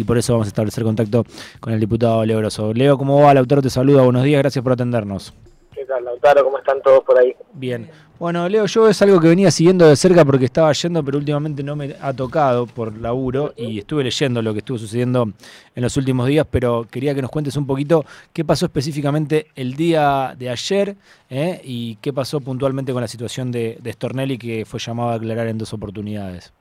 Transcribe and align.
y 0.00 0.04
por 0.04 0.16
eso 0.16 0.32
vamos 0.32 0.46
a 0.46 0.48
establecer 0.48 0.82
contacto 0.82 1.24
con 1.60 1.74
el 1.74 1.80
diputado 1.80 2.24
Leo 2.24 2.38
Grosso. 2.38 2.72
Leo, 2.72 2.96
¿cómo 2.96 3.20
va? 3.20 3.34
Lautaro 3.34 3.60
te 3.60 3.68
saluda, 3.68 4.02
buenos 4.02 4.24
días, 4.24 4.40
gracias 4.40 4.62
por 4.62 4.72
atendernos. 4.72 5.34
¿Qué 5.74 5.84
tal, 5.84 6.04
Lautaro? 6.04 6.42
¿Cómo 6.42 6.58
están 6.58 6.80
todos 6.80 7.04
por 7.04 7.18
ahí? 7.18 7.34
Bien. 7.52 7.90
Bueno, 8.18 8.48
Leo, 8.48 8.66
yo 8.66 8.88
es 8.88 9.00
algo 9.02 9.20
que 9.20 9.28
venía 9.28 9.50
siguiendo 9.50 9.86
de 9.86 9.96
cerca 9.96 10.24
porque 10.24 10.46
estaba 10.46 10.72
yendo, 10.72 11.02
pero 11.04 11.18
últimamente 11.18 11.62
no 11.62 11.76
me 11.76 11.96
ha 12.00 12.12
tocado 12.14 12.66
por 12.66 12.96
laburo 12.96 13.52
y 13.56 13.78
estuve 13.78 14.04
leyendo 14.04 14.40
lo 14.40 14.52
que 14.52 14.58
estuvo 14.60 14.78
sucediendo 14.78 15.32
en 15.74 15.82
los 15.82 15.96
últimos 15.98 16.26
días, 16.26 16.46
pero 16.50 16.86
quería 16.90 17.14
que 17.14 17.22
nos 17.22 17.30
cuentes 17.30 17.56
un 17.56 17.66
poquito 17.66 18.04
qué 18.32 18.44
pasó 18.44 18.66
específicamente 18.66 19.48
el 19.54 19.74
día 19.74 20.34
de 20.38 20.50
ayer 20.50 20.96
¿eh? 21.28 21.60
y 21.64 21.96
qué 21.96 22.12
pasó 22.12 22.40
puntualmente 22.40 22.92
con 22.92 23.02
la 23.02 23.08
situación 23.08 23.50
de, 23.52 23.78
de 23.80 23.92
Stornelli 23.92 24.38
que 24.38 24.64
fue 24.64 24.80
llamado 24.80 25.10
a 25.10 25.14
aclarar 25.14 25.46
en 25.46 25.58
dos 25.58 25.72
oportunidades. 25.72 26.52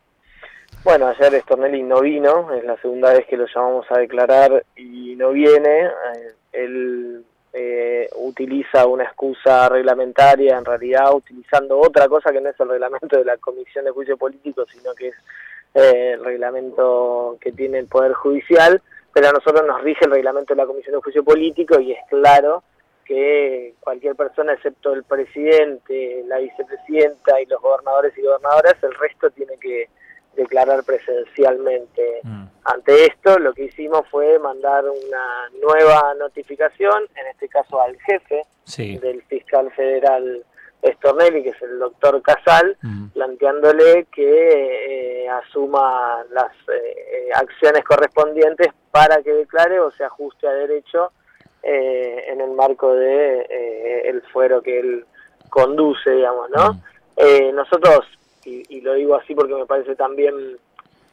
Bueno, 0.82 1.08
ayer 1.08 1.42
Stornelli 1.42 1.84
no 1.84 2.00
vino, 2.00 2.54
es 2.54 2.64
la 2.64 2.78
segunda 2.78 3.12
vez 3.12 3.26
que 3.28 3.36
lo 3.36 3.46
llamamos 3.54 3.86
a 3.90 4.00
declarar 4.00 4.64
y 4.78 5.14
no 5.18 5.32
viene. 5.32 5.86
Eh, 5.86 6.34
él 6.54 7.26
eh, 7.52 8.10
utiliza 8.16 8.88
una 8.88 9.04
excusa 9.04 9.68
reglamentaria, 9.68 10.58
en 10.58 10.64
realidad 10.64 11.14
utilizando 11.14 11.78
otra 11.80 12.08
cosa 12.08 12.32
que 12.32 12.40
no 12.40 12.50
es 12.50 12.60
el 12.60 12.70
reglamento 12.70 13.18
de 13.18 13.26
la 13.26 13.36
Comisión 13.38 13.84
de 13.84 13.92
Juicio 13.92 14.16
Político, 14.16 14.66
sino 14.72 14.94
que 14.94 15.10
es 15.10 15.16
eh, 15.74 16.12
el 16.14 16.24
reglamento 16.24 17.38
que 17.42 17.52
tiene 17.52 17.80
el 17.80 17.88
Poder 17.88 18.14
Judicial, 18.14 18.82
pero 19.14 19.28
a 19.28 19.34
nosotros 19.34 19.68
nos 19.68 19.82
rige 19.82 20.06
el 20.06 20.12
reglamento 20.12 20.54
de 20.54 20.62
la 20.62 20.66
Comisión 20.66 20.96
de 20.96 21.02
Juicio 21.02 21.26
Político 21.26 21.78
y 21.82 21.92
es 21.92 22.00
claro 22.10 22.64
que 23.04 23.74
cualquier 23.82 24.16
persona, 24.16 24.54
excepto 24.54 24.94
el 24.94 25.04
presidente, 25.04 26.24
la 26.26 26.38
vicepresidenta 26.38 27.42
y 27.42 27.48
los 27.48 27.62
gobernadores 27.62 28.18
y 28.18 28.22
gobernadoras, 28.22 28.76
el 28.82 28.94
resto 28.94 29.30
tiene 29.32 29.58
que 29.58 29.90
declarar 30.40 30.84
presencialmente. 30.84 32.22
Mm. 32.24 32.46
Ante 32.64 33.06
esto, 33.06 33.38
lo 33.40 33.54
que 33.54 33.66
hicimos 33.66 34.08
fue 34.10 34.40
mandar 34.40 34.86
una 34.86 35.50
nueva 35.62 36.14
notificación, 36.18 37.04
en 37.16 37.28
este 37.28 37.50
caso 37.50 37.82
al 37.82 37.98
jefe 38.02 38.44
del 38.78 39.22
fiscal 39.24 39.72
federal 39.72 40.46
Stornelli, 40.84 41.44
que 41.44 41.50
es 41.50 41.62
el 41.62 41.80
doctor 41.80 42.22
Casal, 42.22 42.78
mm. 42.82 43.08
planteándole 43.10 44.06
que 44.12 45.24
eh, 45.24 45.30
asuma 45.30 46.24
las 46.32 46.52
eh, 46.74 47.30
acciones 47.36 47.84
correspondientes 47.84 48.70
para 48.92 49.22
que 49.22 49.34
declare 49.34 49.80
o 49.80 49.92
se 49.92 50.06
ajuste 50.06 50.48
a 50.48 50.54
derecho 50.54 51.12
eh, 51.64 52.26
en 52.28 52.40
el 52.40 52.52
marco 52.52 52.94
de 52.94 54.06
el 54.06 54.22
fuero 54.32 54.62
que 54.62 54.80
él 54.80 55.06
conduce, 55.50 56.10
digamos, 56.10 56.50
¿no? 56.52 56.74
Mm. 56.74 57.56
nosotros 57.56 58.06
y, 58.70 58.82
lo 58.82 58.94
digo 58.94 59.16
así 59.16 59.36
porque 59.36 59.56
me 59.56 59.66
parece 59.66 59.96
también 59.96 60.58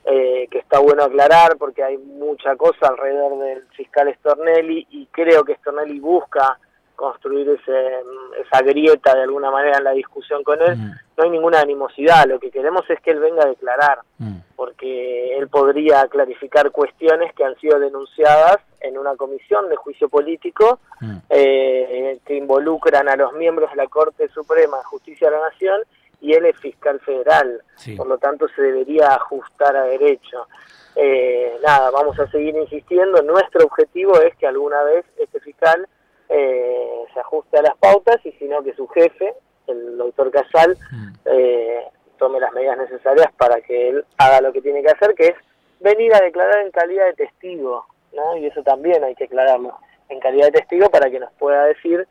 eh, 0.05 0.47
que 0.51 0.59
está 0.59 0.79
bueno 0.79 1.03
aclarar, 1.03 1.57
porque 1.57 1.83
hay 1.83 1.99
mucha 1.99 2.57
cosa 2.57 2.89
alrededor 2.89 3.39
del 3.39 3.63
fiscal 3.77 4.13
Stornelli 4.15 4.87
y 4.91 5.07
creo 5.07 5.45
que 5.45 5.57
Stornelli 5.57 5.99
busca 5.99 6.59
construir 6.97 7.49
ese, 7.51 8.01
esa 8.41 8.63
grieta 8.63 9.15
de 9.15 9.23
alguna 9.23 9.51
manera 9.51 9.79
en 9.79 9.85
la 9.85 9.93
discusión 9.93 10.43
con 10.43 10.61
él. 10.61 10.77
Mm. 10.77 10.91
No 11.17 11.25
hay 11.25 11.31
ninguna 11.31 11.61
animosidad, 11.61 12.27
lo 12.27 12.41
que 12.41 12.51
queremos 12.51 12.89
es 12.91 13.01
que 13.01 13.13
él 13.13 13.21
venga 13.21 13.45
a 13.45 13.49
declarar, 13.49 14.01
mm. 14.19 14.37
porque 14.57 15.37
él 15.37 15.49
podría 15.49 16.07
clarificar 16.09 16.71
cuestiones 16.71 17.33
que 17.35 17.45
han 17.45 17.55
sido 17.57 17.79
denunciadas 17.79 18.59
en 18.81 18.99
una 18.99 19.15
comisión 19.17 19.69
de 19.69 19.77
juicio 19.77 20.09
político 20.09 20.81
mm. 21.01 21.17
eh, 21.31 22.19
que 22.25 22.37
involucran 22.37 23.09
a 23.09 23.17
los 23.17 23.33
miembros 23.35 23.71
de 23.71 23.77
la 23.77 23.87
Corte 23.87 24.29
Suprema 24.29 24.79
de 24.79 24.85
Justicia 24.85 25.31
de 25.31 25.37
la 25.37 25.49
Nación 25.51 25.83
y 26.21 26.33
él 26.33 26.47
es 26.47 26.57
fiscal 26.59 26.99
federal, 27.01 27.63
por 27.97 28.07
lo 28.07 28.19
tanto 28.19 28.49
se 28.49 28.63
debería 28.63 29.15
ajustar 29.15 29.77
a 29.77 29.85
derecho. 29.85 30.47
Eh, 30.95 31.59
nada, 31.63 31.91
vamos 31.91 32.19
a 32.19 32.31
seguir 32.31 32.57
insistiendo, 32.57 33.23
nuestro 33.23 33.65
objetivo 33.65 34.19
es 34.21 34.35
que 34.37 34.47
alguna 34.47 34.83
vez 34.83 35.05
este 35.19 35.41
fiscal 35.41 35.87
eh, 36.29 37.05
se 37.13 37.21
ajuste 37.21 37.59
a 37.59 37.63
las 37.63 37.77
pautas 37.77 38.17
y 38.25 38.33
si 38.33 38.47
no 38.47 38.63
que 38.63 38.75
su 38.75 38.89
jefe, 38.89 39.35
el 39.67 39.99
doctor 39.99 40.31
Casal, 40.31 40.77
mm. 40.91 41.13
eh, 41.27 41.85
tome 42.19 42.41
las 42.41 42.53
medidas 42.53 42.79
necesarias 42.79 43.31
para 43.37 43.61
que 43.61 43.91
él 43.91 44.05
haga 44.17 44.41
lo 44.41 44.53
que 44.53 44.63
tiene 44.63 44.83
que 44.83 44.91
hacer, 44.91 45.15
que 45.15 45.27
es 45.29 45.35
venir 45.81 46.15
a 46.15 46.21
declarar 46.21 46.61
en 46.65 46.71
calidad 46.71 47.07
de 47.07 47.13
testigo, 47.13 47.87
¿no? 48.15 48.37
Y 48.39 48.47
eso 48.47 48.63
también 48.63 49.05
hay 49.05 49.15
que 49.15 49.25
aclararlo, 49.25 49.77
en 50.09 50.19
calidad 50.21 50.47
de 50.47 50.61
testigo 50.61 50.89
para 50.89 51.11
que 51.11 51.21
nos 51.21 51.33
pueda 51.35 51.67
decir 51.67 52.09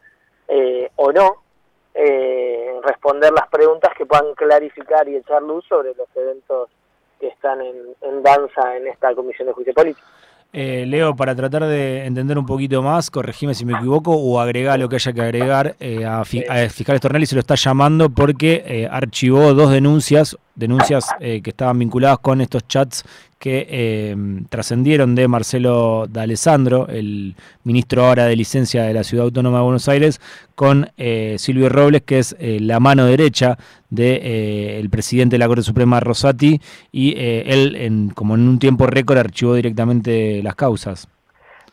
o 0.96 1.12
no 1.12 1.45
eh, 1.96 2.80
responder 2.84 3.32
las 3.32 3.48
preguntas 3.48 3.92
que 3.98 4.06
puedan 4.06 4.34
clarificar 4.36 5.08
y 5.08 5.16
echar 5.16 5.42
luz 5.42 5.66
sobre 5.68 5.96
los 5.96 6.08
eventos 6.16 6.70
que 7.20 7.28
están 7.28 7.62
en, 7.62 8.24
danza 8.24 8.76
en 8.76 8.88
esta 8.88 9.16
Comisión 9.16 9.48
de 9.48 9.54
Juicio 9.54 9.74
Político. 9.74 10.06
Eh, 10.52 10.86
Leo, 10.86 11.16
para 11.16 11.36
tratar 11.36 11.66
de 11.66 12.06
entender 12.06 12.38
un 12.38 12.46
poquito 12.46 12.82
más, 12.82 13.12
corregime 13.12 13.54
si 13.54 13.66
me 13.66 13.74
equivoco 13.74 14.12
o 14.12 14.40
agrega 14.40 14.78
lo 14.78 14.88
que 14.88 14.96
haya 14.96 15.12
que 15.12 15.22
agregar, 15.22 15.76
eh, 15.80 16.06
a, 16.06 16.24
Fiscal 16.24 16.96
Estornelli 16.96 17.26
se 17.26 17.36
lo 17.36 17.42
está 17.42 17.56
llamando 17.56 18.10
porque 18.10 18.64
eh, 18.66 18.88
archivó 18.90 19.54
dos 19.54 19.72
denuncias, 19.72 20.38
denuncias 20.56 21.06
que 21.20 21.42
estaban 21.44 21.80
vinculadas 21.80 22.20
con 22.20 22.42
estos 22.42 22.68
chats 22.68 23.04
que 23.46 23.68
eh, 23.70 24.16
trascendieron 24.50 25.14
de 25.14 25.28
Marcelo 25.28 26.08
D'Alessandro, 26.08 26.88
el 26.88 27.36
ministro 27.64 28.04
ahora 28.04 28.26
de 28.26 28.36
licencia 28.36 28.82
de 28.82 28.94
la 28.96 29.04
Ciudad 29.04 29.26
Autónoma 29.26 29.60
de 29.60 29.64
Buenos 29.64 29.88
Aires, 29.88 30.20
con 30.56 30.90
eh, 30.98 31.36
Silvio 31.38 31.70
Robles, 31.70 32.02
que 32.02 32.18
es 32.18 32.36
eh, 32.40 32.58
la 32.60 32.80
mano 32.80 33.06
derecha 33.06 33.58
del 33.92 34.82
de, 34.82 34.90
presidente 34.92 35.36
de 35.36 35.38
la 35.38 35.48
Corte 35.48 35.62
Suprema, 35.62 36.00
Rosati, 36.00 36.60
y 36.92 37.14
él, 37.20 37.76
en, 37.76 38.10
como 38.10 38.34
en 38.34 38.48
un 38.48 38.58
tiempo 38.58 38.88
récord, 38.88 39.20
archivó 39.20 39.54
directamente 39.54 40.42
las 40.42 40.56
causas. 40.56 41.08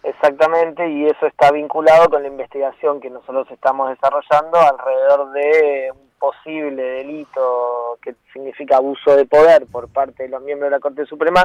Exactamente, 0.02 0.86
y 0.90 1.06
eso 1.06 1.26
está 1.26 1.52
vinculado 1.52 2.10
con 2.10 2.22
la 2.22 2.28
investigación 2.28 3.00
que 3.00 3.08
nosotros 3.08 3.46
estamos 3.50 3.88
desarrollando 3.88 4.58
alrededor 4.58 5.32
de 5.32 5.92
posible 6.22 6.80
delito 6.80 7.98
que 8.00 8.14
significa 8.32 8.76
abuso 8.76 9.16
de 9.16 9.24
poder 9.24 9.66
por 9.66 9.88
parte 9.88 10.22
de 10.22 10.28
los 10.28 10.40
miembros 10.40 10.70
de 10.70 10.76
la 10.76 10.80
Corte 10.80 11.04
Suprema, 11.04 11.44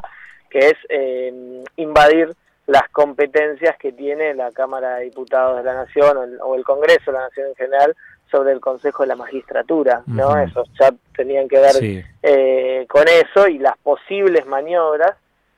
que 0.52 0.60
es 0.60 0.76
eh, 0.90 1.64
invadir 1.78 2.32
las 2.68 2.88
competencias 2.90 3.76
que 3.80 3.92
tiene 3.92 4.36
la 4.36 4.52
Cámara 4.52 4.98
de 4.98 5.06
Diputados 5.06 5.58
de 5.58 5.64
la 5.64 5.74
Nación 5.74 6.38
o 6.44 6.54
el, 6.54 6.64
Congreso 6.64 7.12
de 7.12 7.18
la 7.18 7.24
Nación 7.24 7.48
en 7.48 7.56
general 7.56 7.96
sobre 8.30 8.52
el 8.52 8.60
Consejo 8.60 9.02
de 9.02 9.08
la 9.08 9.16
Magistratura, 9.16 10.04
¿no? 10.06 10.38
Esos 10.38 10.72
chats 10.74 11.00
tenían 11.16 11.48
que 11.48 11.60
ver 11.60 12.06
eh, 12.22 12.86
con 12.88 13.06
eso 13.08 13.48
y 13.48 13.58
las 13.58 13.78
posibles 13.80 14.46
maniobras 14.46 15.14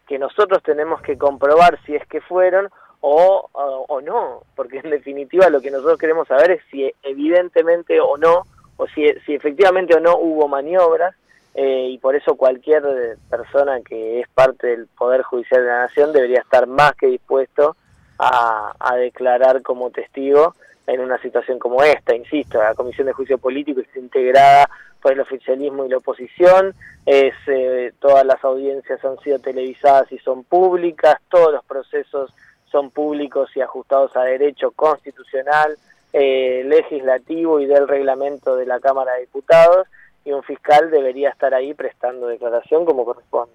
que 0.07 0.17
nosotros 0.17 0.63
tenemos 0.63 1.01
que 1.01 1.17
comprobar 1.17 1.77
si 1.85 1.93
es 1.93 2.07
que 2.07 2.21
fueron 2.21 2.69
o, 3.01 3.49
o 3.53 4.01
no, 4.01 4.43
porque 4.55 4.79
en 4.79 4.91
definitiva 4.91 5.49
lo 5.49 5.59
que 5.59 5.71
nosotros 5.71 5.97
queremos 5.97 6.27
saber 6.27 6.51
es 6.51 6.61
si 6.71 6.89
evidentemente 7.03 7.99
o 7.99 8.17
no 8.17 8.43
o 8.79 8.87
si, 8.87 9.05
efectivamente 9.05 9.93
o 9.93 9.99
no 9.99 10.17
hubo 10.17 10.47
maniobras 10.47 11.13
eh, 11.53 11.89
y 11.91 11.97
por 11.97 12.15
eso 12.15 12.35
cualquier 12.35 12.81
persona 13.29 13.81
que 13.81 14.21
es 14.21 14.27
parte 14.29 14.67
del 14.67 14.87
Poder 14.87 15.21
Judicial 15.23 15.61
de 15.61 15.67
la 15.67 15.81
Nación 15.81 16.13
debería 16.13 16.39
estar 16.39 16.65
más 16.65 16.95
que 16.95 17.07
dispuesto 17.07 17.75
a, 18.17 18.95
declarar 18.97 19.61
como 19.61 19.91
testigo 19.91 20.55
en 20.87 21.01
una 21.01 21.21
situación 21.21 21.59
como 21.59 21.83
esta. 21.83 22.15
Insisto, 22.15 22.57
la 22.57 22.73
Comisión 22.73 23.07
de 23.07 23.13
Juicio 23.13 23.37
Político 23.37 23.81
está 23.81 23.99
integrada 23.99 24.69
por 25.01 25.11
el 25.11 25.19
oficialismo 25.19 25.85
y 25.85 25.89
la 25.89 25.97
oposición, 25.97 26.73
es, 27.05 27.33
eh, 27.47 27.93
todas 27.99 28.25
las 28.25 28.43
audiencias 28.43 29.03
han 29.03 29.17
sido 29.19 29.39
televisadas 29.39 30.11
y 30.11 30.17
son 30.19 30.43
públicas, 30.43 31.17
todos 31.29 31.53
los 31.53 31.63
procesos 31.65 32.33
son 32.71 32.91
públicos 32.91 33.49
y 33.55 33.61
ajustados 33.61 34.15
a 34.15 34.23
derecho 34.23 34.71
constitucional, 34.71 35.77
eh, 36.13 36.63
legislativo 36.65 37.59
y 37.59 37.65
del 37.65 37.87
reglamento 37.87 38.55
de 38.55 38.65
la 38.65 38.79
Cámara 38.79 39.13
de 39.13 39.21
Diputados 39.21 39.87
y 40.25 40.31
un 40.31 40.43
fiscal 40.43 40.89
debería 40.91 41.29
estar 41.29 41.53
ahí 41.53 41.73
prestando 41.73 42.27
declaración 42.27 42.85
como 42.85 43.05
corresponde. 43.05 43.53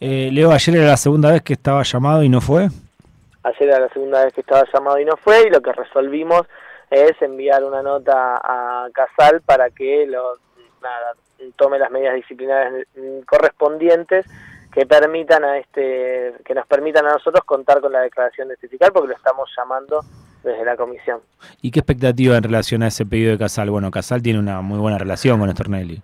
Eh, 0.00 0.30
Leo, 0.32 0.50
ayer 0.50 0.76
era 0.76 0.88
la 0.88 0.96
segunda 0.96 1.32
vez 1.32 1.42
que 1.42 1.54
estaba 1.54 1.82
llamado 1.82 2.22
y 2.22 2.28
no 2.28 2.40
fue. 2.40 2.68
Ayer 3.42 3.68
era 3.68 3.80
la 3.80 3.88
segunda 3.88 4.24
vez 4.24 4.34
que 4.34 4.42
estaba 4.42 4.64
llamado 4.72 4.98
y 4.98 5.04
no 5.04 5.16
fue 5.16 5.46
y 5.46 5.50
lo 5.50 5.60
que 5.62 5.72
resolvimos 5.72 6.42
es 6.90 7.20
enviar 7.20 7.64
una 7.64 7.82
nota 7.82 8.36
a 8.42 8.88
Casal 8.92 9.40
para 9.42 9.70
que 9.70 10.06
lo, 10.06 10.34
tome 11.56 11.78
las 11.78 11.90
medidas 11.90 12.14
disciplinarias 12.14 12.86
correspondientes 13.26 14.26
que 14.72 14.86
permitan 14.86 15.44
a 15.44 15.58
este 15.58 16.34
que 16.44 16.54
nos 16.54 16.66
permitan 16.66 17.06
a 17.06 17.14
nosotros 17.14 17.44
contar 17.44 17.80
con 17.80 17.92
la 17.92 18.00
declaración 18.00 18.48
de 18.48 18.54
este 18.54 18.68
fiscal 18.68 18.92
porque 18.92 19.08
lo 19.08 19.14
estamos 19.14 19.50
llamando 19.56 20.00
desde 20.42 20.64
la 20.64 20.76
comisión. 20.76 21.20
¿Y 21.62 21.70
qué 21.70 21.80
expectativa 21.80 22.36
en 22.36 22.42
relación 22.42 22.82
a 22.82 22.88
ese 22.88 23.06
pedido 23.06 23.32
de 23.32 23.38
Casal? 23.38 23.70
Bueno, 23.70 23.90
Casal 23.90 24.22
tiene 24.22 24.38
una 24.38 24.60
muy 24.60 24.78
buena 24.78 24.98
relación 24.98 25.38
con 25.38 25.48
Estornelli. 25.48 26.02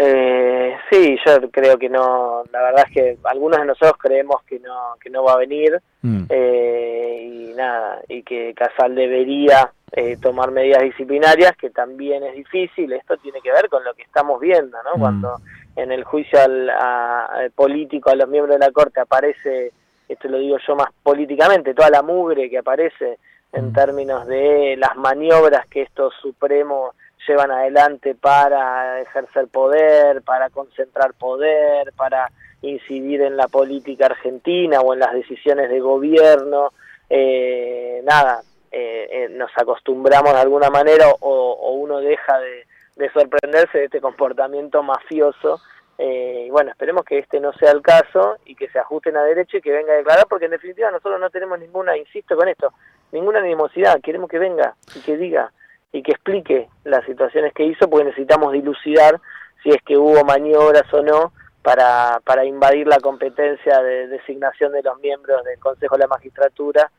Eh, 0.00 0.76
sí, 0.90 1.18
yo 1.26 1.50
creo 1.50 1.76
que 1.76 1.88
no, 1.88 2.44
la 2.52 2.62
verdad 2.62 2.84
es 2.86 2.92
que 2.92 3.18
algunos 3.24 3.58
de 3.58 3.66
nosotros 3.66 3.96
creemos 3.98 4.42
que 4.44 4.60
no, 4.60 4.94
que 5.00 5.10
no 5.10 5.24
va 5.24 5.32
a 5.32 5.38
venir 5.38 5.80
mm. 6.02 6.24
eh, 6.28 7.48
y 7.50 7.54
nada, 7.54 8.00
y 8.08 8.22
que 8.22 8.54
Casal 8.54 8.94
debería 8.94 9.72
eh, 9.90 10.16
tomar 10.22 10.52
medidas 10.52 10.84
disciplinarias, 10.84 11.56
que 11.56 11.70
también 11.70 12.22
es 12.22 12.34
difícil, 12.36 12.92
esto 12.92 13.16
tiene 13.16 13.40
que 13.40 13.50
ver 13.50 13.68
con 13.68 13.82
lo 13.82 13.92
que 13.94 14.02
estamos 14.02 14.40
viendo, 14.40 14.78
¿no? 14.84 14.96
Mm. 14.96 15.00
Cuando 15.00 15.36
en 15.74 15.90
el 15.90 16.04
juicio 16.04 16.38
al, 16.40 17.50
político 17.56 18.10
a 18.10 18.14
los 18.14 18.28
miembros 18.28 18.56
de 18.56 18.64
la 18.64 18.72
Corte 18.72 19.00
aparece 19.00 19.72
esto 20.08 20.28
lo 20.28 20.38
digo 20.38 20.56
yo 20.66 20.74
más 20.74 20.88
políticamente, 21.02 21.74
toda 21.74 21.90
la 21.90 22.02
mugre 22.02 22.48
que 22.48 22.58
aparece 22.58 23.18
en 23.52 23.68
mm. 23.68 23.72
términos 23.72 24.26
de 24.26 24.76
las 24.78 24.96
maniobras 24.96 25.66
que 25.66 25.82
estos 25.82 26.14
supremos 26.20 26.94
llevan 27.26 27.50
adelante 27.50 28.14
para 28.14 29.00
ejercer 29.00 29.48
poder, 29.48 30.22
para 30.22 30.50
concentrar 30.50 31.12
poder, 31.14 31.92
para 31.94 32.30
incidir 32.62 33.22
en 33.22 33.36
la 33.36 33.48
política 33.48 34.06
argentina 34.06 34.80
o 34.80 34.94
en 34.94 35.00
las 35.00 35.12
decisiones 35.12 35.68
de 35.68 35.80
gobierno. 35.80 36.72
Eh, 37.08 38.00
nada, 38.04 38.42
eh, 38.70 39.08
eh, 39.10 39.28
nos 39.30 39.50
acostumbramos 39.56 40.32
de 40.32 40.40
alguna 40.40 40.70
manera 40.70 41.06
o, 41.20 41.72
uno 41.72 42.00
deja 42.00 42.38
de, 42.38 43.10
sorprenderse 43.12 43.78
de 43.78 43.84
este 43.84 44.00
comportamiento 44.00 44.82
mafioso. 44.82 45.60
y 45.98 46.50
bueno, 46.50 46.70
esperemos 46.70 47.04
que 47.04 47.18
este 47.18 47.40
no 47.40 47.52
sea 47.52 47.72
el 47.72 47.82
caso 47.82 48.38
y 48.44 48.54
que 48.54 48.68
se 48.68 48.78
ajusten 48.78 49.16
a 49.16 49.22
derecho 49.22 49.56
y 49.56 49.60
que 49.60 49.72
venga 49.72 49.92
a 49.92 49.96
declarar, 49.96 50.26
porque 50.28 50.46
en 50.46 50.52
definitiva 50.52 50.90
nosotros 50.90 51.20
no 51.20 51.30
tenemos 51.30 51.58
ninguna, 51.58 51.96
insisto 51.96 52.36
con 52.36 52.48
esto, 52.48 52.72
ninguna 53.12 53.40
animosidad, 53.40 54.00
queremos 54.00 54.28
que 54.28 54.38
venga 54.38 54.74
y 54.94 55.00
que 55.00 55.16
diga 55.16 55.52
y 55.92 56.02
que 56.02 56.12
explique 56.12 56.68
las 56.84 57.04
situaciones 57.06 57.52
que 57.54 57.64
hizo, 57.64 57.88
porque 57.88 58.06
necesitamos 58.06 58.52
dilucidar 58.52 59.20
si 59.62 59.70
es 59.70 59.82
que 59.84 59.96
hubo 59.96 60.24
maniobras 60.24 60.92
o 60.92 61.02
no 61.02 61.32
para, 61.62 62.20
para 62.24 62.44
invadir 62.44 62.86
la 62.86 62.98
competencia 62.98 63.82
de 63.82 64.08
designación 64.08 64.72
de 64.72 64.82
los 64.82 64.98
miembros 65.00 65.42
del 65.44 65.58
Consejo 65.58 65.96
de 65.96 66.00
la 66.00 66.08
Magistratura 66.08 66.90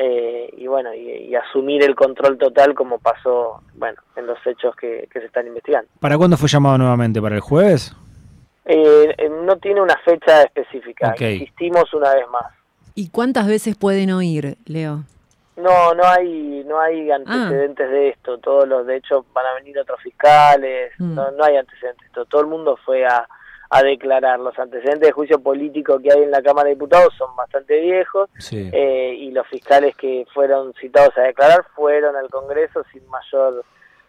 eh, 0.00 0.48
y 0.56 0.68
bueno, 0.68 0.94
y, 0.94 1.34
asumir 1.34 1.82
el 1.82 1.96
control 1.96 2.38
total 2.38 2.72
como 2.72 3.00
pasó, 3.00 3.60
bueno, 3.74 4.00
en 4.14 4.28
los 4.28 4.38
hechos 4.46 4.76
que, 4.76 5.08
se 5.12 5.24
están 5.24 5.48
investigando. 5.48 5.88
¿Para 5.98 6.16
cuándo 6.16 6.36
fue 6.36 6.48
llamado 6.48 6.78
nuevamente? 6.78 7.20
¿Para 7.20 7.34
el 7.34 7.40
jueves? 7.40 7.92
Eh, 8.64 9.12
eh, 9.18 9.28
no 9.28 9.56
tiene 9.56 9.80
una 9.80 9.96
fecha 10.04 10.42
específica, 10.42 11.14
insistimos 11.18 11.92
una 11.94 12.14
vez 12.14 12.28
más. 12.30 12.52
¿Y 12.94 13.10
cuántas 13.10 13.48
veces 13.48 13.76
pueden 13.76 14.12
oír, 14.12 14.56
Leo? 14.66 15.02
No, 15.58 15.94
no 15.94 16.04
hay, 16.04 16.64
no 16.66 16.80
hay 16.80 17.10
antecedentes 17.10 17.86
ah. 17.88 17.92
de 17.92 18.08
esto. 18.10 18.38
Todos 18.38 18.68
los, 18.68 18.86
de 18.86 18.96
hecho, 18.96 19.26
van 19.32 19.46
a 19.46 19.54
venir 19.54 19.78
otros 19.78 20.00
fiscales. 20.00 20.92
Mm. 20.98 21.14
No, 21.14 21.30
no 21.32 21.44
hay 21.44 21.56
antecedentes. 21.56 22.08
Todo 22.28 22.40
el 22.40 22.46
mundo 22.46 22.78
fue 22.84 23.04
a, 23.04 23.26
a 23.70 23.82
declarar. 23.82 24.38
Los 24.40 24.58
antecedentes 24.58 25.08
de 25.08 25.12
juicio 25.12 25.40
político 25.40 25.98
que 25.98 26.12
hay 26.12 26.22
en 26.22 26.30
la 26.30 26.42
Cámara 26.42 26.68
de 26.68 26.74
Diputados 26.74 27.14
son 27.16 27.34
bastante 27.36 27.80
viejos 27.80 28.30
eh, 28.52 29.14
y 29.18 29.30
los 29.30 29.46
fiscales 29.48 29.94
que 29.96 30.26
fueron 30.32 30.72
citados 30.74 31.16
a 31.18 31.22
declarar 31.22 31.66
fueron 31.74 32.16
al 32.16 32.28
Congreso 32.30 32.84
sin 32.92 33.06
mayor 33.08 33.64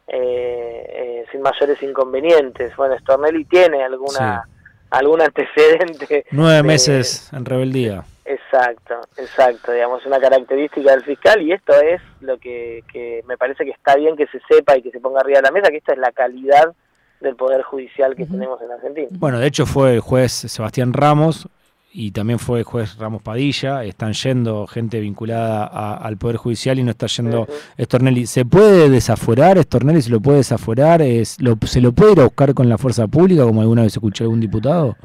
eh, 0.07 0.85
eh, 0.89 1.25
sin 1.31 1.41
mayores 1.41 1.81
inconvenientes. 1.83 2.75
Bueno, 2.75 2.97
Stornelli 2.99 3.45
tiene 3.45 3.83
alguna 3.83 4.47
algún 4.89 5.21
antecedente. 5.21 6.25
Nueve 6.31 6.63
meses 6.63 7.31
en 7.33 7.45
rebeldía. 7.45 8.03
Exacto, 8.25 8.95
exacto, 9.17 9.71
digamos, 9.71 10.05
una 10.05 10.19
característica 10.19 10.91
del 10.91 11.03
fiscal 11.03 11.41
y 11.41 11.51
esto 11.51 11.73
es 11.81 11.99
lo 12.21 12.37
que, 12.37 12.83
que 12.91 13.23
me 13.27 13.37
parece 13.37 13.65
que 13.65 13.71
está 13.71 13.95
bien 13.95 14.15
que 14.15 14.27
se 14.27 14.39
sepa 14.47 14.77
y 14.77 14.83
que 14.83 14.91
se 14.91 14.99
ponga 14.99 15.21
arriba 15.21 15.39
de 15.39 15.43
la 15.43 15.51
mesa, 15.51 15.69
que 15.69 15.77
esta 15.77 15.93
es 15.93 15.99
la 15.99 16.11
calidad 16.11 16.73
del 17.21 17.35
Poder 17.35 17.63
Judicial 17.63 18.15
que 18.15 18.25
tenemos 18.25 18.61
en 18.61 18.71
Argentina. 18.71 19.07
Bueno, 19.11 19.39
de 19.39 19.47
hecho 19.47 19.65
fue 19.65 19.95
el 19.95 19.99
juez 19.99 20.31
Sebastián 20.31 20.93
Ramos 20.93 21.47
y 21.91 22.11
también 22.11 22.37
fue 22.37 22.59
el 22.59 22.65
juez 22.65 22.97
Ramos 22.97 23.21
Padilla, 23.21 23.83
están 23.83 24.13
yendo 24.13 24.67
gente 24.67 24.99
vinculada 24.99 25.97
al 25.97 26.17
Poder 26.17 26.37
Judicial 26.37 26.77
y 26.77 26.83
no 26.83 26.91
está 26.91 27.07
yendo 27.07 27.47
Estornelli. 27.77 28.27
¿Se 28.27 28.45
puede 28.45 28.89
desaforar 28.89 29.57
Estornelli? 29.57 30.01
¿Se 30.01 30.11
lo 30.11 30.19
puede 30.19 30.37
desaforar? 30.37 31.01
¿Es, 31.01 31.41
lo, 31.41 31.55
¿Se 31.65 31.81
lo 31.81 31.91
puede 31.91 32.13
ir 32.13 32.19
a 32.19 32.25
buscar 32.25 32.53
con 32.53 32.69
la 32.69 32.77
fuerza 32.77 33.07
pública, 33.07 33.43
como 33.43 33.61
alguna 33.61 33.83
vez 33.83 33.93
escuché 33.93 34.23
algún 34.23 34.39
diputado? 34.39 34.95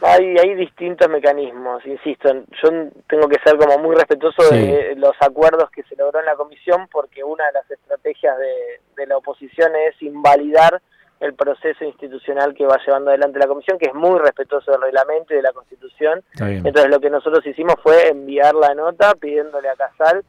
Hay, 0.00 0.36
hay 0.36 0.54
distintos 0.56 1.08
mecanismos, 1.08 1.86
insisto, 1.86 2.32
yo 2.32 2.70
tengo 3.08 3.28
que 3.28 3.38
ser 3.44 3.56
como 3.56 3.78
muy 3.78 3.94
respetuoso 3.94 4.42
de 4.50 4.94
los 4.96 5.12
acuerdos 5.20 5.70
que 5.70 5.84
se 5.84 5.94
logró 5.94 6.18
en 6.18 6.26
la 6.26 6.34
comisión 6.34 6.88
porque 6.90 7.22
una 7.22 7.46
de 7.46 7.52
las 7.52 7.70
estrategias 7.70 8.36
de, 8.36 8.80
de 8.96 9.06
la 9.06 9.18
oposición 9.18 9.70
es 9.88 10.02
invalidar 10.02 10.82
el 11.22 11.34
proceso 11.34 11.84
institucional 11.84 12.52
que 12.52 12.66
va 12.66 12.78
llevando 12.84 13.10
adelante 13.10 13.38
la 13.38 13.46
comisión, 13.46 13.78
que 13.78 13.86
es 13.86 13.94
muy 13.94 14.18
respetuoso 14.18 14.72
del 14.72 14.82
reglamento 14.82 15.32
y 15.32 15.36
de 15.36 15.42
la 15.42 15.52
constitución. 15.52 16.20
Entonces 16.36 16.90
lo 16.90 16.98
que 16.98 17.10
nosotros 17.10 17.46
hicimos 17.46 17.76
fue 17.80 18.08
enviar 18.08 18.56
la 18.56 18.74
nota 18.74 19.14
pidiéndole 19.14 19.68
a 19.68 19.76
Casal 19.76 20.24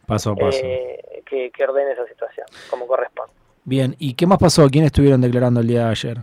eh, 0.52 1.24
que, 1.26 1.52
ordene 1.68 1.94
esa 1.94 2.06
situación, 2.06 2.46
como 2.70 2.86
corresponde. 2.86 3.34
Bien, 3.64 3.96
¿y 3.98 4.14
qué 4.14 4.28
más 4.28 4.38
pasó? 4.38 4.68
¿Quién 4.70 4.86
estuvieron 4.86 5.20
declarando 5.20 5.62
el 5.62 5.68
día 5.68 5.86
de 5.86 5.92
ayer? 5.92 6.18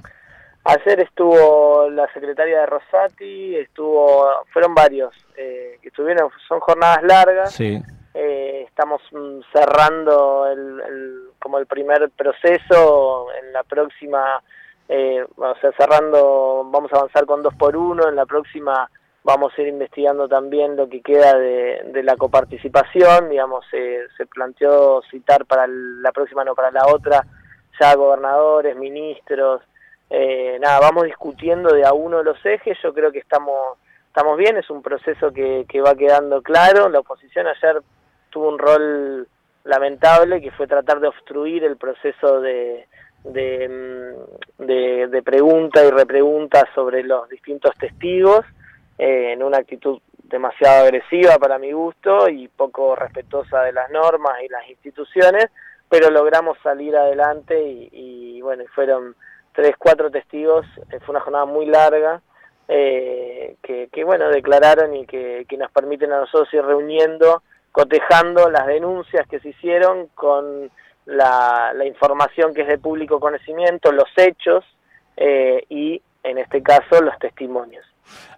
Ayer 0.62 1.00
estuvo 1.00 1.90
la 1.90 2.06
secretaria 2.12 2.60
de 2.60 2.66
Rosati, 2.66 3.56
estuvo, 3.56 4.28
fueron 4.52 4.72
varios 4.72 5.12
eh, 5.36 5.78
que 5.82 5.88
estuvieron, 5.88 6.30
son 6.46 6.60
jornadas 6.60 7.02
largas. 7.02 7.52
Sí. 7.52 7.82
Eh, 8.14 8.66
estamos 8.68 9.02
mm, 9.10 9.40
cerrando 9.52 10.46
el, 10.46 11.30
como 11.40 11.58
el 11.58 11.66
primer 11.66 12.08
proceso 12.10 13.26
en 13.40 13.52
la 13.52 13.64
próxima 13.64 14.40
eh, 14.92 15.24
o 15.36 15.54
sea, 15.60 15.70
cerrando, 15.78 16.68
vamos 16.68 16.92
a 16.92 16.96
avanzar 16.96 17.24
con 17.24 17.42
dos 17.42 17.54
por 17.54 17.76
uno, 17.76 18.08
en 18.08 18.16
la 18.16 18.26
próxima 18.26 18.90
vamos 19.22 19.52
a 19.56 19.62
ir 19.62 19.68
investigando 19.68 20.26
también 20.26 20.74
lo 20.74 20.88
que 20.88 21.00
queda 21.00 21.38
de, 21.38 22.02
la 22.02 22.16
coparticipación, 22.16 23.28
digamos, 23.28 23.64
se 23.70 24.26
planteó 24.26 25.00
citar 25.08 25.46
para 25.46 25.68
la 25.68 26.10
próxima, 26.10 26.42
no 26.42 26.56
para 26.56 26.72
la 26.72 26.88
otra, 26.88 27.24
ya 27.78 27.94
gobernadores, 27.94 28.74
ministros, 28.74 29.62
eh, 30.08 30.58
nada, 30.60 30.80
vamos 30.80 31.04
discutiendo 31.04 31.72
de 31.72 31.86
a 31.86 31.92
uno 31.92 32.18
de 32.18 32.24
los 32.24 32.44
ejes, 32.44 32.76
yo 32.82 32.92
creo 32.92 33.12
que 33.12 33.20
estamos, 33.20 33.78
estamos 34.08 34.36
bien, 34.36 34.56
es 34.56 34.68
un 34.70 34.82
proceso 34.82 35.32
que, 35.32 35.66
que 35.68 35.80
va 35.80 35.94
quedando 35.94 36.42
claro, 36.42 36.88
la 36.88 36.98
oposición 36.98 37.46
ayer 37.46 37.80
tuvo 38.30 38.48
un 38.48 38.58
rol 38.58 39.28
lamentable 39.62 40.40
que 40.40 40.50
fue 40.50 40.66
tratar 40.66 40.98
de 40.98 41.06
obstruir 41.06 41.62
el 41.62 41.76
proceso 41.76 42.40
de 42.40 42.88
Mm, 43.24 44.64
de, 44.64 45.08
de, 45.08 45.22
pregunta 45.22 45.84
y 45.84 45.90
repregunta 45.90 46.66
sobre 46.74 47.02
los 47.02 47.28
distintos 47.28 47.76
testigos 47.76 48.46
eh, 48.96 49.32
en 49.32 49.42
una 49.42 49.58
actitud 49.58 50.00
demasiado 50.22 50.84
agresiva 50.84 51.36
para 51.38 51.58
mi 51.58 51.72
gusto 51.72 52.28
y 52.28 52.48
poco 52.48 52.96
respetuosa 52.96 53.62
de 53.62 53.72
las 53.72 53.90
normas 53.90 54.42
y 54.42 54.48
las 54.48 54.66
instituciones, 54.70 55.46
pero 55.88 56.10
logramos 56.10 56.56
salir 56.62 56.96
adelante 56.96 57.60
y, 57.60 58.40
bueno, 58.40 58.64
fueron 58.74 59.14
tres, 59.52 59.74
cuatro 59.78 60.10
testigos, 60.10 60.64
eh, 60.90 60.98
fue 61.00 61.12
una 61.14 61.20
jornada 61.20 61.44
muy 61.44 61.66
larga, 61.66 62.22
eh, 62.68 63.56
que, 63.62 63.88
que, 63.92 64.04
bueno, 64.04 64.30
declararon 64.30 64.94
y 64.94 65.04
que, 65.04 65.44
que 65.48 65.56
nos 65.58 65.70
permiten 65.72 66.12
a 66.12 66.20
nosotros 66.20 66.52
ir 66.54 66.64
reuniendo, 66.64 67.42
cotejando 67.72 68.48
las 68.48 68.66
denuncias 68.66 69.26
que 69.28 69.40
se 69.40 69.50
hicieron 69.50 70.06
con 70.14 70.70
la, 71.06 71.72
información 71.86 72.54
que 72.54 72.62
es 72.62 72.68
de 72.68 72.78
público 72.78 73.20
conocimiento, 73.20 73.92
los 73.92 74.08
hechos 74.16 74.64
eh, 75.16 75.64
y, 75.68 76.00
en 76.22 76.38
este 76.38 76.62
caso, 76.62 77.00
los 77.00 77.18
testimonios. 77.18 77.84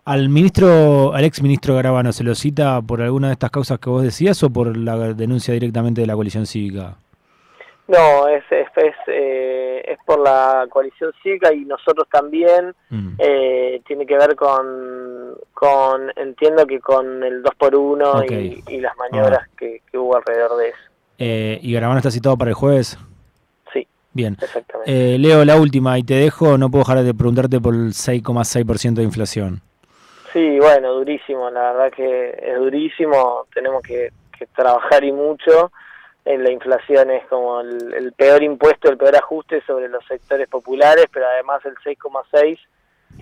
¿Al 0.05 0.29
ministro, 0.29 1.15
al 1.15 1.25
ex 1.25 1.43
ministro 1.43 1.75
Garabano, 1.75 2.13
se 2.13 2.25
lo 2.25 2.35
cita 2.35 2.81
por 2.83 3.01
alguna 3.01 3.29
de 3.29 3.35
estas 3.35 3.51
causas 3.51 3.79
que 3.79 3.89
vos 3.89 4.03
decías 4.03 4.43
o 4.43 4.51
por 4.51 4.77
la 4.77 4.97
denuncia 5.15 5.55
directamente 5.55 6.01
de 6.01 6.07
la 6.07 6.15
coalición 6.15 6.47
cívica? 6.47 6.97
No, 7.89 8.29
es, 8.29 8.45
es, 8.51 8.69
es, 8.77 8.95
eh, 9.07 9.97
por 10.07 10.21
la 10.21 10.67
coalición 10.71 11.13
cívica 11.23 11.53
y 11.53 11.65
nosotros 11.65 12.09
también. 12.11 12.75
Mm. 12.91 13.15
Eh, 13.19 13.83
tiene 13.87 14.07
que 14.07 14.17
ver 14.17 14.35
con, 14.37 15.35
con, 15.53 16.11
entiendo 16.17 16.67
que 16.67 16.81
con 16.81 17.23
el 17.23 17.43
2 17.43 17.55
por 17.57 17.75
1 17.75 18.25
y, 18.25 18.81
las 18.81 18.97
maniobras 18.97 19.43
ah. 19.45 19.51
que, 19.57 19.83
que 19.91 19.99
hubo 19.99 20.17
alrededor 20.17 20.57
de 20.59 20.69
eso. 20.69 20.92
Eh, 21.25 21.61
¿Y 21.63 21.73
Garabano 21.73 21.99
está 21.99 22.11
citado 22.11 22.37
para 22.37 22.51
el 22.51 22.55
jueves? 22.57 22.99
Sí. 23.73 23.87
Bien. 24.13 24.37
Exactamente. 24.43 25.15
Eh, 25.15 25.19
Leo, 25.21 25.45
la 25.45 25.55
última 25.55 25.97
y 25.97 26.03
te 26.03 26.15
dejo, 26.15 26.59
no 26.59 26.69
puedo 26.69 26.83
dejar 26.83 27.05
de 27.05 27.15
preguntarte 27.15 27.61
por 27.61 27.75
el 27.75 27.93
6,6% 27.93 28.95
de 28.95 29.05
inflación. 29.05 29.61
Sí, 30.33 30.59
bueno, 30.59 30.95
durísimo, 30.95 31.49
la 31.49 31.73
verdad 31.73 31.93
que 31.93 32.31
es 32.43 32.59
durísimo, 32.59 33.47
tenemos 33.55 33.85
que, 33.85 34.11
trabajar 34.57 35.05
y 35.05 35.13
mucho. 35.13 35.71
Eh, 36.25 36.37
la 36.39 36.51
inflación 36.51 37.13
es 37.13 37.25
como 37.27 37.61
el, 37.61 38.13
peor 38.17 38.43
impuesto, 38.43 38.91
el 38.91 38.97
peor 38.97 39.15
ajuste 39.15 39.63
sobre 39.65 39.89
los 39.89 40.05
sectores 40.07 40.49
populares, 40.49 41.07
pero 41.13 41.27
además 41.27 41.65
el 41.65 41.77
6,6 41.77 42.59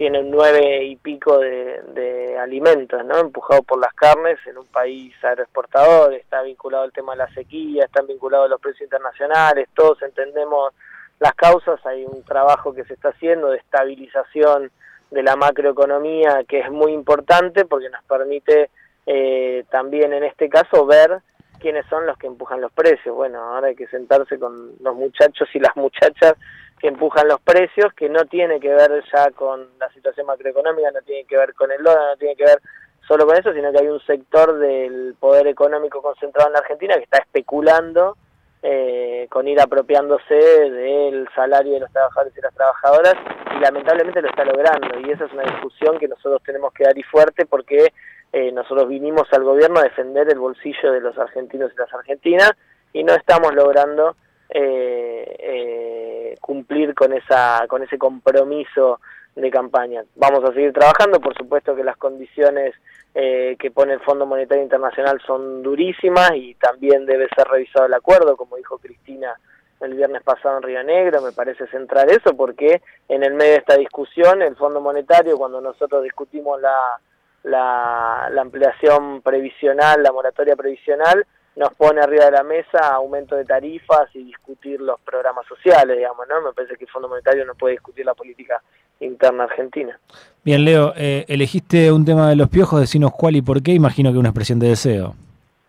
tiene 0.00 0.20
un 0.20 0.30
nueve 0.30 0.82
y 0.82 0.96
pico 0.96 1.36
de, 1.40 2.38
alimentos, 2.40 3.04
¿no? 3.04 3.18
Empujado 3.18 3.62
por 3.62 3.78
las 3.78 3.92
carnes 3.92 4.38
en 4.46 4.56
un 4.56 4.64
país 4.64 5.12
agroexportador, 5.22 6.14
está 6.14 6.40
vinculado 6.40 6.84
al 6.84 6.92
tema 6.92 7.12
de 7.12 7.18
la 7.18 7.34
sequía, 7.34 7.84
están 7.84 8.06
vinculados 8.06 8.48
los 8.48 8.58
precios 8.62 8.86
internacionales, 8.86 9.68
todos 9.74 10.00
entendemos 10.00 10.72
las 11.18 11.34
causas, 11.34 11.84
hay 11.84 12.06
un 12.06 12.22
trabajo 12.22 12.72
que 12.72 12.84
se 12.84 12.94
está 12.94 13.10
haciendo 13.10 13.50
de 13.50 13.58
estabilización 13.58 14.70
de 15.10 15.22
la 15.22 15.36
macroeconomía 15.36 16.44
que 16.48 16.60
es 16.60 16.70
muy 16.70 16.94
importante 16.94 17.66
porque 17.66 17.90
nos 17.90 18.02
permite 18.04 18.70
eh, 19.04 19.64
también 19.70 20.14
en 20.14 20.24
este 20.24 20.48
caso 20.48 20.86
ver 20.86 21.20
quiénes 21.58 21.84
son 21.90 22.06
los 22.06 22.16
que 22.16 22.26
empujan 22.26 22.62
los 22.62 22.72
precios. 22.72 23.14
Bueno, 23.14 23.38
ahora 23.38 23.66
hay 23.66 23.76
que 23.76 23.86
sentarse 23.88 24.38
con 24.38 24.76
los 24.80 24.96
muchachos 24.96 25.46
y 25.52 25.58
las 25.58 25.76
muchachas 25.76 26.36
que 26.80 26.88
empujan 26.88 27.28
los 27.28 27.40
precios, 27.40 27.92
que 27.94 28.08
no 28.08 28.24
tiene 28.24 28.58
que 28.58 28.70
ver 28.70 29.04
ya 29.12 29.30
con 29.32 29.68
la 29.78 29.90
situación 29.92 30.26
macroeconómica, 30.26 30.90
no 30.90 31.02
tiene 31.02 31.24
que 31.24 31.36
ver 31.36 31.54
con 31.54 31.70
el 31.70 31.82
dólar, 31.82 32.12
no 32.12 32.16
tiene 32.16 32.36
que 32.36 32.44
ver 32.44 32.58
solo 33.06 33.26
con 33.26 33.36
eso, 33.36 33.52
sino 33.52 33.70
que 33.70 33.78
hay 33.78 33.88
un 33.88 34.00
sector 34.00 34.58
del 34.58 35.14
poder 35.18 35.46
económico 35.46 36.00
concentrado 36.00 36.48
en 36.48 36.54
la 36.54 36.60
Argentina 36.60 36.94
que 36.94 37.04
está 37.04 37.18
especulando 37.18 38.16
eh, 38.62 39.26
con 39.30 39.48
ir 39.48 39.60
apropiándose 39.60 40.34
del 40.34 41.28
salario 41.34 41.74
de 41.74 41.80
los 41.80 41.92
trabajadores 41.92 42.36
y 42.36 42.40
las 42.40 42.54
trabajadoras 42.54 43.14
y 43.56 43.60
lamentablemente 43.60 44.22
lo 44.22 44.28
está 44.28 44.44
logrando. 44.44 45.00
Y 45.00 45.10
esa 45.10 45.24
es 45.24 45.32
una 45.32 45.44
discusión 45.44 45.98
que 45.98 46.08
nosotros 46.08 46.42
tenemos 46.44 46.72
que 46.72 46.84
dar 46.84 46.96
y 46.96 47.02
fuerte 47.02 47.46
porque 47.46 47.92
eh, 48.32 48.52
nosotros 48.52 48.88
vinimos 48.88 49.26
al 49.32 49.44
gobierno 49.44 49.80
a 49.80 49.84
defender 49.84 50.30
el 50.30 50.38
bolsillo 50.38 50.92
de 50.92 51.00
los 51.00 51.18
argentinos 51.18 51.72
y 51.74 51.78
las 51.78 51.92
argentinas 51.92 52.52
y 52.92 53.02
no 53.02 53.14
estamos 53.14 53.54
logrando 53.54 54.14
eh, 54.50 55.36
eh, 55.38 56.36
cumplir 56.40 56.94
con 56.94 57.12
esa 57.12 57.64
con 57.68 57.82
ese 57.82 57.98
compromiso 57.98 59.00
de 59.36 59.50
campaña. 59.50 60.02
Vamos 60.16 60.42
a 60.44 60.52
seguir 60.52 60.72
trabajando, 60.72 61.20
por 61.20 61.36
supuesto 61.36 61.74
que 61.76 61.84
las 61.84 61.96
condiciones 61.96 62.74
eh, 63.14 63.56
que 63.58 63.70
pone 63.70 63.94
el 63.94 64.00
Fondo 64.00 64.26
Monetario 64.26 64.62
Internacional 64.62 65.20
son 65.26 65.62
durísimas 65.62 66.32
y 66.34 66.54
también 66.54 67.06
debe 67.06 67.28
ser 67.34 67.46
revisado 67.46 67.86
el 67.86 67.94
acuerdo, 67.94 68.36
como 68.36 68.56
dijo 68.56 68.78
Cristina 68.78 69.34
el 69.80 69.94
viernes 69.94 70.22
pasado 70.22 70.58
en 70.58 70.62
Río 70.62 70.82
Negro, 70.84 71.22
me 71.22 71.32
parece 71.32 71.66
central 71.68 72.10
eso, 72.10 72.36
porque 72.36 72.82
en 73.08 73.24
el 73.24 73.32
medio 73.32 73.52
de 73.52 73.58
esta 73.58 73.76
discusión, 73.76 74.42
el 74.42 74.54
Fondo 74.56 74.80
Monetario, 74.80 75.38
cuando 75.38 75.60
nosotros 75.60 76.02
discutimos 76.02 76.60
la, 76.60 77.00
la, 77.44 78.28
la 78.30 78.42
ampliación 78.42 79.22
previsional, 79.22 80.02
la 80.02 80.12
moratoria 80.12 80.54
previsional, 80.54 81.24
nos 81.56 81.74
pone 81.74 82.00
arriba 82.00 82.26
de 82.26 82.30
la 82.32 82.42
mesa 82.42 82.78
aumento 82.94 83.36
de 83.36 83.44
tarifas 83.44 84.08
y 84.14 84.24
discutir 84.24 84.80
los 84.80 85.00
programas 85.00 85.46
sociales, 85.46 85.96
digamos, 85.96 86.26
¿no? 86.28 86.40
Me 86.42 86.52
parece 86.52 86.76
que 86.76 86.84
el 86.84 86.90
Fondo 86.90 87.08
Monetario 87.08 87.44
no 87.44 87.54
puede 87.54 87.72
discutir 87.72 88.06
la 88.06 88.14
política 88.14 88.62
interna 89.00 89.44
argentina. 89.44 89.98
Bien, 90.44 90.64
Leo, 90.64 90.92
eh, 90.96 91.24
elegiste 91.28 91.90
un 91.90 92.04
tema 92.04 92.28
de 92.28 92.36
los 92.36 92.48
piojos, 92.48 92.80
decinos 92.80 93.12
cuál 93.16 93.36
y 93.36 93.42
por 93.42 93.62
qué, 93.62 93.72
imagino 93.72 94.12
que 94.12 94.18
una 94.18 94.28
expresión 94.28 94.58
de 94.58 94.68
deseo. 94.68 95.14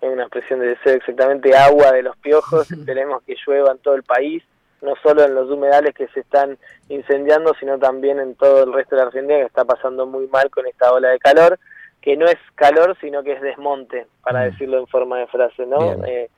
Es 0.01 0.11
una 0.11 0.23
expresión 0.23 0.59
de 0.59 0.67
deseo 0.67 0.95
exactamente 0.95 1.55
agua 1.55 1.91
de 1.91 2.03
los 2.03 2.15
piojos, 2.17 2.71
esperemos 2.71 3.23
que 3.23 3.35
llueva 3.45 3.71
en 3.71 3.79
todo 3.79 3.95
el 3.95 4.03
país, 4.03 4.43
no 4.81 4.93
solo 5.03 5.23
en 5.23 5.35
los 5.35 5.49
humedales 5.49 5.93
que 5.93 6.07
se 6.07 6.21
están 6.21 6.57
incendiando, 6.89 7.53
sino 7.59 7.77
también 7.77 8.19
en 8.19 8.35
todo 8.35 8.63
el 8.63 8.73
resto 8.73 8.95
de 8.95 9.01
la 9.01 9.07
Argentina 9.07 9.39
que 9.39 9.45
está 9.45 9.63
pasando 9.63 10.05
muy 10.05 10.27
mal 10.27 10.49
con 10.49 10.65
esta 10.67 10.91
ola 10.91 11.09
de 11.09 11.19
calor 11.19 11.59
que 12.01 12.17
no 12.17 12.25
es 12.25 12.37
calor, 12.55 12.97
sino 12.99 13.23
que 13.23 13.33
es 13.33 13.41
desmonte, 13.41 14.07
para 14.23 14.41
mm. 14.41 14.51
decirlo 14.51 14.79
en 14.79 14.87
forma 14.87 15.19
de 15.19 15.27
frase, 15.27 15.65
¿no? 15.65 16.03
Eh, 16.05 16.29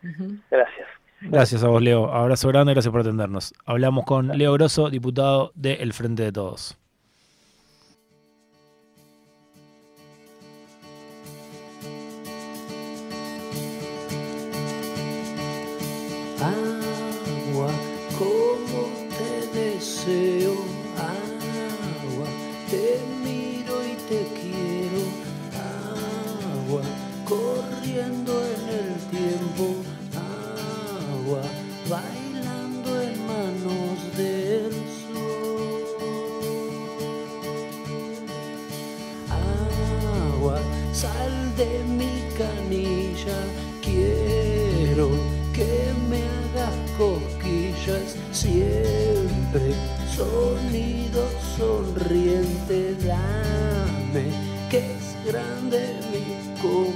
Gracias. 0.51 0.87
Gracias 1.21 1.63
a 1.63 1.69
vos, 1.69 1.81
Leo. 1.81 2.11
Abrazo 2.11 2.49
grande, 2.49 2.73
gracias 2.73 2.91
por 2.91 3.01
atendernos. 3.01 3.53
Hablamos 3.65 4.03
con 4.05 4.27
Leo 4.37 4.51
Grosso, 4.53 4.89
diputado 4.89 5.51
de 5.55 5.75
El 5.75 5.93
Frente 5.93 6.23
de 6.23 6.33
Todos. 6.33 6.77
De 41.57 41.83
mi 41.83 42.23
canilla, 42.37 43.39
quiero 43.81 45.09
que 45.53 45.93
me 46.09 46.21
hagas 46.21 46.75
cosquillas 46.97 48.15
siempre. 48.31 49.73
Sonido 50.15 51.27
sonriente, 51.57 52.95
dame 53.05 54.25
que 54.69 54.77
es 54.77 55.05
grande 55.25 55.99
mi 56.11 56.23
confusión. 56.61 56.92